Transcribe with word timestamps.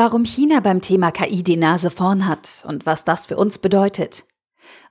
Warum 0.00 0.24
China 0.24 0.60
beim 0.60 0.80
Thema 0.80 1.10
KI 1.10 1.42
die 1.42 1.56
Nase 1.56 1.90
vorn 1.90 2.28
hat 2.28 2.64
und 2.68 2.86
was 2.86 3.04
das 3.04 3.26
für 3.26 3.36
uns 3.36 3.58
bedeutet. 3.58 4.22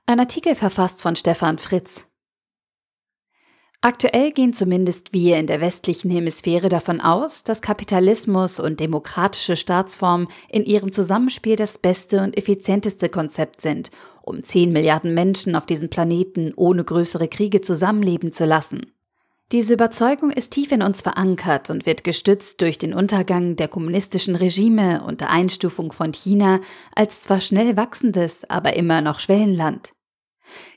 Ein 0.04 0.20
Artikel 0.20 0.54
verfasst 0.54 1.00
von 1.00 1.16
Stefan 1.16 1.56
Fritz. 1.56 2.04
Aktuell 3.80 4.32
gehen 4.32 4.52
zumindest 4.52 5.14
wir 5.14 5.38
in 5.38 5.46
der 5.46 5.62
westlichen 5.62 6.10
Hemisphäre 6.10 6.68
davon 6.68 7.00
aus, 7.00 7.42
dass 7.42 7.62
Kapitalismus 7.62 8.60
und 8.60 8.80
demokratische 8.80 9.56
Staatsform 9.56 10.28
in 10.50 10.66
ihrem 10.66 10.92
Zusammenspiel 10.92 11.56
das 11.56 11.78
beste 11.78 12.22
und 12.22 12.36
effizienteste 12.36 13.08
Konzept 13.08 13.62
sind, 13.62 13.90
um 14.20 14.44
10 14.44 14.72
Milliarden 14.72 15.14
Menschen 15.14 15.56
auf 15.56 15.64
diesem 15.64 15.88
Planeten 15.88 16.52
ohne 16.54 16.84
größere 16.84 17.28
Kriege 17.28 17.62
zusammenleben 17.62 18.30
zu 18.30 18.44
lassen. 18.44 18.92
Diese 19.50 19.72
Überzeugung 19.72 20.30
ist 20.30 20.50
tief 20.50 20.72
in 20.72 20.82
uns 20.82 21.00
verankert 21.00 21.70
und 21.70 21.86
wird 21.86 22.04
gestützt 22.04 22.60
durch 22.60 22.76
den 22.76 22.92
Untergang 22.92 23.56
der 23.56 23.68
kommunistischen 23.68 24.36
Regime 24.36 25.02
und 25.02 25.22
der 25.22 25.30
Einstufung 25.30 25.90
von 25.90 26.12
China 26.12 26.60
als 26.94 27.22
zwar 27.22 27.40
schnell 27.40 27.74
wachsendes, 27.74 28.44
aber 28.50 28.76
immer 28.76 29.00
noch 29.00 29.20
Schwellenland. 29.20 29.92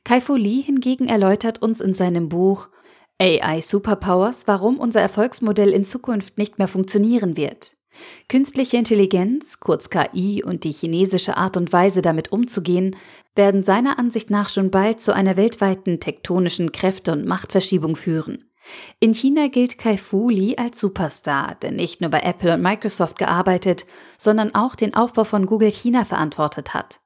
Kai-Fu 0.06 0.38
Lee 0.38 0.62
hingegen 0.62 1.10
erläutert 1.10 1.62
uns 1.62 1.82
in 1.82 1.94
seinem 1.94 2.30
Buch 2.30 2.70
AI 3.22 3.60
Superpowers, 3.60 4.48
warum 4.48 4.80
unser 4.80 5.02
Erfolgsmodell 5.02 5.74
in 5.74 5.84
Zukunft 5.84 6.38
nicht 6.38 6.58
mehr 6.58 6.70
funktionieren 6.70 7.36
wird. 7.36 7.76
Künstliche 8.30 8.78
Intelligenz, 8.78 9.60
kurz 9.60 9.90
KI 9.90 10.46
und 10.46 10.64
die 10.64 10.72
chinesische 10.72 11.36
Art 11.36 11.58
und 11.58 11.74
Weise 11.74 12.02
damit 12.02 12.32
umzugehen, 12.32 12.96
werden 13.36 13.66
seiner 13.66 14.00
Ansicht 14.00 14.30
nach 14.30 14.48
schon 14.48 14.72
bald 14.72 15.02
zu 15.02 15.14
einer 15.14 15.36
weltweiten 15.36 16.00
tektonischen 16.00 16.72
Kräfte- 16.72 17.12
und 17.12 17.26
Machtverschiebung 17.26 17.98
führen. 17.98 18.46
In 19.00 19.14
China 19.14 19.48
gilt 19.48 19.78
Kai-Fu 19.78 20.30
Lee 20.30 20.56
als 20.58 20.80
Superstar, 20.80 21.56
der 21.62 21.72
nicht 21.72 22.02
nur 22.02 22.10
bei 22.10 22.20
Apple 22.20 22.54
und 22.54 22.62
Microsoft 22.62 23.18
gearbeitet, 23.18 23.86
sondern 24.18 24.54
auch 24.54 24.76
den 24.76 24.94
Aufbau 24.94 25.24
von 25.24 25.46
Google 25.46 25.72
China 25.72 26.06
verantwortet 26.06 26.74
hat. 26.74 27.00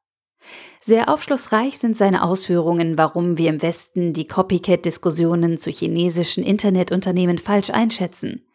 Sehr 0.79 1.09
aufschlussreich 1.09 1.79
sind 1.79 1.97
seine 1.97 2.23
Ausführungen, 2.23 2.97
warum 2.97 3.37
wir 3.37 3.49
im 3.49 3.61
Westen 3.61 4.13
die 4.13 4.27
Copycat-Diskussionen 4.27 5.57
zu 5.57 5.71
chinesischen 5.71 6.43
Internetunternehmen 6.43 7.39
falsch 7.39 7.71
einschätzen. 7.71 8.45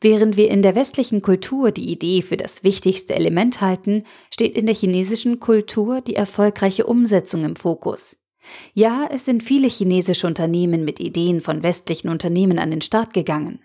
Während 0.00 0.36
wir 0.36 0.50
in 0.50 0.62
der 0.62 0.74
westlichen 0.74 1.22
Kultur 1.22 1.70
die 1.70 1.90
Idee 1.90 2.22
für 2.22 2.36
das 2.36 2.64
wichtigste 2.64 3.14
Element 3.14 3.60
halten, 3.60 4.04
steht 4.32 4.56
in 4.56 4.66
der 4.66 4.74
chinesischen 4.74 5.40
Kultur 5.40 6.00
die 6.00 6.16
erfolgreiche 6.16 6.86
Umsetzung 6.86 7.44
im 7.44 7.56
Fokus. 7.56 8.16
Ja, 8.74 9.08
es 9.10 9.24
sind 9.24 9.42
viele 9.42 9.68
chinesische 9.68 10.26
Unternehmen 10.26 10.84
mit 10.84 11.00
Ideen 11.00 11.40
von 11.40 11.62
westlichen 11.62 12.08
Unternehmen 12.08 12.58
an 12.58 12.70
den 12.70 12.80
Start 12.80 13.14
gegangen. 13.14 13.60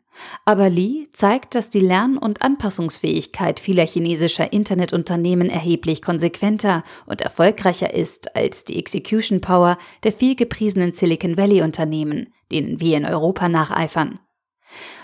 Aber 0.45 0.69
Li 0.69 1.07
zeigt, 1.11 1.55
dass 1.55 1.69
die 1.69 1.79
Lern- 1.79 2.17
und 2.17 2.41
Anpassungsfähigkeit 2.41 3.59
vieler 3.59 3.85
chinesischer 3.85 4.51
Internetunternehmen 4.51 5.49
erheblich 5.49 6.01
konsequenter 6.01 6.83
und 7.05 7.21
erfolgreicher 7.21 7.93
ist 7.93 8.35
als 8.35 8.63
die 8.63 8.79
Execution 8.79 9.41
Power 9.41 9.77
der 10.03 10.11
vielgepriesenen 10.11 10.93
Silicon 10.93 11.37
Valley 11.37 11.61
Unternehmen, 11.61 12.33
denen 12.51 12.79
wir 12.79 12.97
in 12.97 13.05
Europa 13.05 13.49
nacheifern. 13.49 14.19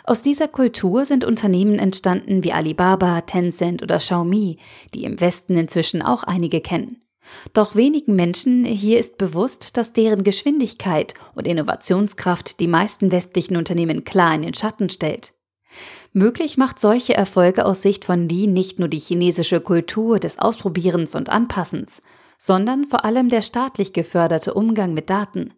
Aus 0.04 0.22
dieser 0.22 0.50
Kultur 0.50 1.06
sind 1.06 1.24
Unternehmen 1.24 1.80
entstanden 1.80 2.44
wie 2.44 2.52
Alibaba, 2.52 3.22
Tencent 3.22 3.82
oder 3.82 4.00
Xiaomi, 4.00 4.58
die 4.94 5.06
im 5.06 5.22
Westen 5.22 5.56
inzwischen 5.56 6.02
auch 6.02 6.24
einige 6.24 6.60
kennen. 6.60 7.03
Doch 7.54 7.76
wenigen 7.76 8.16
Menschen 8.16 8.66
hier 8.66 9.00
ist 9.00 9.18
bewusst, 9.18 9.78
dass 9.78 9.94
deren 9.94 10.24
Geschwindigkeit 10.24 11.14
und 11.36 11.48
Innovationskraft 11.48 12.60
die 12.60 12.68
meisten 12.68 13.12
westlichen 13.12 13.58
Unternehmen 13.58 14.04
klar 14.04 14.36
in 14.36 14.42
den 14.42 14.54
Schatten 14.54 14.90
stellt. 14.90 15.34
Möglich 16.12 16.58
macht 16.58 16.80
solche 16.80 17.16
Erfolge 17.16 17.66
aus 17.66 17.82
Sicht 17.82 18.06
von 18.06 18.30
Li 18.30 18.48
nicht 18.48 18.78
nur 18.80 18.88
die 18.88 19.00
chinesische 19.00 19.62
Kultur 19.62 20.20
des 20.20 20.38
Ausprobierens 20.38 21.16
und 21.16 21.30
Anpassens, 21.30 22.02
sondern 22.38 22.86
vor 22.86 23.06
allem 23.06 23.30
der 23.30 23.42
staatlich 23.42 23.94
geförderte 23.94 24.54
Umgang 24.54 24.94
mit 24.94 25.10
Daten. 25.10 25.54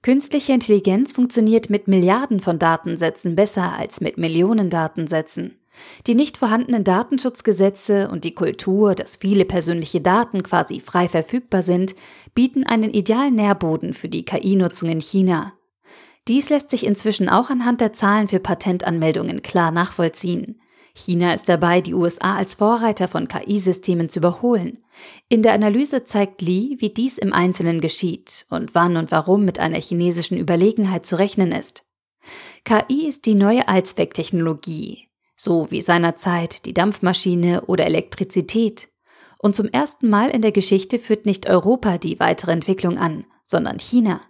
Künstliche 0.00 0.52
Intelligenz 0.52 1.12
funktioniert 1.12 1.68
mit 1.68 1.88
Milliarden 1.88 2.40
von 2.40 2.58
Datensätzen 2.58 3.34
besser 3.34 3.74
als 3.76 4.00
mit 4.00 4.16
Millionen 4.16 4.70
Datensätzen. 4.70 5.56
Die 6.06 6.14
nicht 6.14 6.36
vorhandenen 6.36 6.84
Datenschutzgesetze 6.84 8.08
und 8.10 8.24
die 8.24 8.34
Kultur, 8.34 8.94
dass 8.94 9.16
viele 9.16 9.44
persönliche 9.44 10.00
Daten 10.00 10.42
quasi 10.42 10.80
frei 10.80 11.08
verfügbar 11.08 11.62
sind, 11.62 11.94
bieten 12.34 12.64
einen 12.66 12.92
idealen 12.92 13.34
Nährboden 13.34 13.94
für 13.94 14.08
die 14.08 14.24
KI-Nutzung 14.24 14.88
in 14.88 15.00
China. 15.00 15.52
Dies 16.28 16.50
lässt 16.50 16.70
sich 16.70 16.84
inzwischen 16.84 17.28
auch 17.28 17.48
anhand 17.48 17.80
der 17.80 17.92
Zahlen 17.92 18.28
für 18.28 18.40
Patentanmeldungen 18.40 19.42
klar 19.42 19.70
nachvollziehen. 19.70 20.60
China 20.94 21.32
ist 21.32 21.48
dabei, 21.48 21.80
die 21.80 21.94
USA 21.94 22.36
als 22.36 22.56
Vorreiter 22.56 23.08
von 23.08 23.28
KI-Systemen 23.28 24.08
zu 24.08 24.18
überholen. 24.18 24.84
In 25.28 25.42
der 25.42 25.52
Analyse 25.52 26.04
zeigt 26.04 26.42
Li, 26.42 26.76
wie 26.80 26.90
dies 26.90 27.18
im 27.18 27.32
Einzelnen 27.32 27.80
geschieht 27.80 28.46
und 28.50 28.74
wann 28.74 28.96
und 28.96 29.10
warum 29.10 29.44
mit 29.44 29.58
einer 29.58 29.80
chinesischen 29.80 30.36
Überlegenheit 30.36 31.06
zu 31.06 31.16
rechnen 31.16 31.52
ist. 31.52 31.84
KI 32.64 33.06
ist 33.06 33.26
die 33.26 33.36
neue 33.36 33.68
Allzwecktechnologie, 33.68 35.07
so 35.40 35.70
wie 35.70 35.80
seinerzeit 35.80 36.66
die 36.66 36.74
Dampfmaschine 36.74 37.62
oder 37.66 37.86
Elektrizität. 37.86 38.88
Und 39.38 39.54
zum 39.54 39.68
ersten 39.68 40.10
Mal 40.10 40.30
in 40.30 40.42
der 40.42 40.52
Geschichte 40.52 40.98
führt 40.98 41.24
nicht 41.24 41.48
Europa 41.48 41.96
die 41.96 42.18
weitere 42.18 42.52
Entwicklung 42.52 42.98
an, 42.98 43.24
sondern 43.44 43.78
China. 43.78 44.20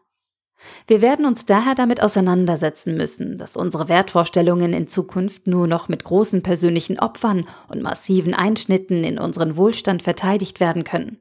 Wir 0.87 1.01
werden 1.01 1.25
uns 1.25 1.47
daher 1.47 1.75
damit 1.75 2.03
auseinandersetzen 2.03 2.97
müssen, 2.97 3.39
dass 3.39 3.57
unsere 3.57 3.89
Wertvorstellungen 3.89 4.73
in 4.73 4.89
Zukunft 4.89 5.47
nur 5.47 5.67
noch 5.67 5.89
mit 5.89 6.05
großen 6.05 6.43
persönlichen 6.43 6.99
Opfern 6.99 7.47
und 7.69 7.81
massiven 7.81 8.35
Einschnitten 8.35 9.05
in 9.05 9.19
unseren 9.19 9.57
Wohlstand 9.57 10.03
verteidigt 10.03 10.61
werden 10.61 10.85
können. 10.85 11.21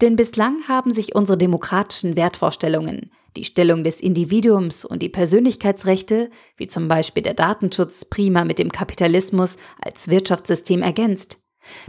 Denn 0.00 0.16
bislang 0.16 0.68
haben 0.68 0.92
sich 0.92 1.14
unsere 1.14 1.36
demokratischen 1.36 2.16
Wertvorstellungen, 2.16 3.10
die 3.36 3.44
Stellung 3.44 3.82
des 3.82 4.00
Individuums 4.00 4.84
und 4.84 5.02
die 5.02 5.08
Persönlichkeitsrechte, 5.08 6.30
wie 6.56 6.68
zum 6.68 6.86
Beispiel 6.86 7.22
der 7.22 7.34
Datenschutz, 7.34 8.04
prima 8.04 8.44
mit 8.44 8.58
dem 8.58 8.70
Kapitalismus 8.70 9.56
als 9.80 10.08
Wirtschaftssystem 10.08 10.82
ergänzt. 10.82 11.38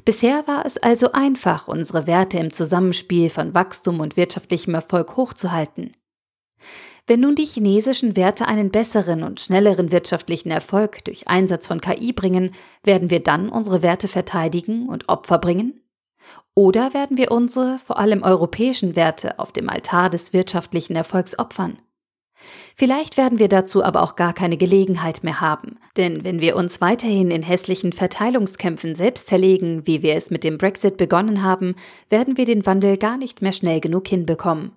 Bisher 0.05 0.47
war 0.47 0.65
es 0.65 0.77
also 0.77 1.11
einfach, 1.11 1.67
unsere 1.67 2.07
Werte 2.07 2.39
im 2.39 2.51
Zusammenspiel 2.51 3.29
von 3.29 3.53
Wachstum 3.53 3.99
und 3.99 4.17
wirtschaftlichem 4.17 4.73
Erfolg 4.73 5.15
hochzuhalten. 5.15 5.95
Wenn 7.07 7.21
nun 7.21 7.35
die 7.35 7.45
chinesischen 7.45 8.15
Werte 8.15 8.47
einen 8.47 8.71
besseren 8.71 9.23
und 9.23 9.39
schnelleren 9.39 9.91
wirtschaftlichen 9.91 10.51
Erfolg 10.51 11.03
durch 11.05 11.27
Einsatz 11.27 11.65
von 11.65 11.81
KI 11.81 12.13
bringen, 12.13 12.51
werden 12.83 13.09
wir 13.09 13.19
dann 13.19 13.49
unsere 13.49 13.81
Werte 13.81 14.07
verteidigen 14.07 14.89
und 14.89 15.09
Opfer 15.09 15.39
bringen? 15.39 15.81
Oder 16.56 16.94
werden 16.94 17.18
wir 17.18 17.31
unsere, 17.31 17.80
vor 17.80 18.00
allem 18.00 18.24
europäischen 18.24 18.96
Werte 18.96 19.40
auf 19.40 19.52
dem 19.52 19.69
Altar 19.69 20.09
des 20.09 20.34
wirtschaftlichen 20.34 20.96
Erfolgs 20.96 21.38
opfern? 21.40 21.78
Vielleicht 22.75 23.17
werden 23.17 23.39
wir 23.39 23.50
dazu 23.50 23.83
aber 23.83 24.01
auch 24.01 24.16
gar 24.16 24.33
keine 24.33 24.57
Gelegenheit 24.57 25.23
mehr 25.23 25.41
haben, 25.41 25.77
denn 25.97 26.23
wenn 26.23 26.41
wir 26.41 26.55
uns 26.55 26.81
weiterhin 26.81 27.31
in 27.31 27.44
hässlichen 27.44 27.91
Verteilungskämpfen 27.91 28.95
selbst 28.95 29.27
zerlegen, 29.27 29.85
wie 29.85 30.01
wir 30.01 30.16
es 30.16 30.31
mit 30.31 30.44
dem 30.44 30.57
Brexit 30.57 30.97
begonnen 30.97 31.44
haben, 31.44 31.75
werden 32.09 32.38
wir 32.38 32.45
den 32.45 32.66
Wandel 32.66 32.97
gar 32.97 33.17
nicht 33.17 33.41
mehr 33.41 33.53
schnell 33.53 33.79
genug 33.79 34.07
hinbekommen. 34.07 34.72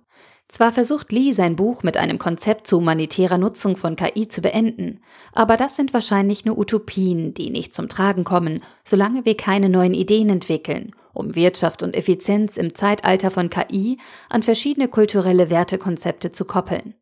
Zwar 0.53 0.71
versucht 0.71 1.13
Lee 1.13 1.33
sein 1.33 1.57
Buch 1.57 1.83
mit 1.83 1.97
einem 1.97 2.19
Konzept 2.19 2.67
zu 2.67 2.77
humanitärer 2.77 3.39
Nutzung 3.39 3.77
von 3.77 3.97
KI 3.97 4.29
zu 4.29 4.43
beenden, 4.43 5.01
aber 5.33 5.57
das 5.57 5.77
sind 5.77 5.95
wahrscheinlich 5.95 6.45
nur 6.45 6.59
Utopien, 6.59 7.33
die 7.33 7.49
nicht 7.49 7.73
zum 7.73 7.89
Tragen 7.89 8.25
kommen, 8.25 8.63
solange 8.85 9.25
wir 9.25 9.35
keine 9.35 9.71
neuen 9.71 9.95
Ideen 9.95 10.29
entwickeln, 10.29 10.91
um 11.15 11.35
Wirtschaft 11.35 11.83
und 11.83 11.97
Effizienz 11.97 12.59
im 12.59 12.75
Zeitalter 12.75 13.31
von 13.31 13.49
KI 13.49 13.99
an 14.29 14.43
verschiedene 14.43 14.89
kulturelle 14.89 15.49
Wertekonzepte 15.49 16.33
zu 16.33 16.45
koppeln. 16.45 16.97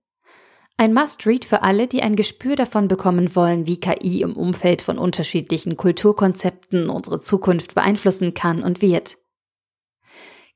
Ein 0.80 0.94
Must-Read 0.94 1.44
für 1.44 1.60
alle, 1.60 1.88
die 1.88 2.02
ein 2.02 2.16
Gespür 2.16 2.56
davon 2.56 2.88
bekommen 2.88 3.36
wollen, 3.36 3.66
wie 3.66 3.78
KI 3.78 4.22
im 4.22 4.32
Umfeld 4.32 4.80
von 4.80 4.96
unterschiedlichen 4.96 5.77
Kulturkonzepten 5.77 6.88
unsere 6.88 7.21
Zukunft 7.21 7.74
beeinflussen 7.74 8.32
kann 8.32 8.62
und 8.62 8.80
wird. 8.80 9.18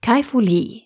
Kai 0.01 0.23
Fu 0.23 0.41
Lee, 0.41 0.85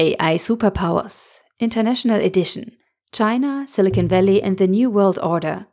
AI 0.00 0.38
Superpowers, 0.38 1.42
International 1.58 2.18
Edition, 2.22 2.78
China, 3.12 3.66
Silicon 3.66 4.10
Valley 4.10 4.42
and 4.42 4.58
the 4.58 4.66
New 4.66 4.94
World 4.94 5.18
Order. 5.18 5.66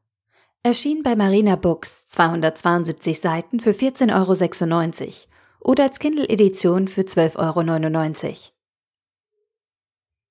Erschien 0.63 1.01
bei 1.01 1.15
Marina 1.15 1.55
Books, 1.55 2.07
272 2.07 3.21
Seiten 3.21 3.61
für 3.61 3.71
14,96 3.71 5.01
Euro 5.01 5.13
oder 5.61 5.85
als 5.85 5.99
Kindle-Edition 5.99 6.89
für 6.89 7.03
12,99 7.03 8.25
Euro. 8.25 8.54